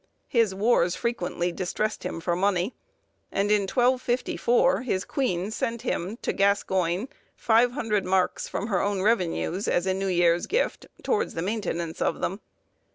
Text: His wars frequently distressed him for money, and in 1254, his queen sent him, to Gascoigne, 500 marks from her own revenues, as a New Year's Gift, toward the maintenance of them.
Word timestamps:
His 0.29 0.55
wars 0.55 0.95
frequently 0.95 1.51
distressed 1.51 2.01
him 2.03 2.19
for 2.21 2.35
money, 2.35 2.73
and 3.31 3.51
in 3.51 3.67
1254, 3.69 4.81
his 4.81 5.05
queen 5.05 5.51
sent 5.51 5.83
him, 5.83 6.17
to 6.23 6.33
Gascoigne, 6.33 7.05
500 7.35 8.03
marks 8.03 8.47
from 8.47 8.65
her 8.65 8.81
own 8.81 9.03
revenues, 9.03 9.67
as 9.67 9.85
a 9.85 9.93
New 9.93 10.07
Year's 10.07 10.47
Gift, 10.47 10.87
toward 11.03 11.29
the 11.33 11.43
maintenance 11.43 12.01
of 12.01 12.19
them. 12.19 12.39